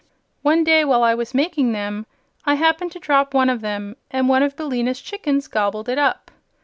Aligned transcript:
One 0.41 0.63
day 0.63 0.83
while 0.83 1.03
I 1.03 1.13
was 1.13 1.35
making 1.35 1.73
them 1.73 2.07
I 2.43 2.55
happened 2.55 2.91
to 2.93 2.99
drop 2.99 3.35
one 3.35 3.51
of 3.51 3.61
them, 3.61 3.97
and 4.09 4.27
one 4.27 4.41
of 4.41 4.55
Billina's 4.57 4.99
chickens 4.99 5.47
gobbled 5.47 5.87
it 5.89 5.99
up. 5.99 6.31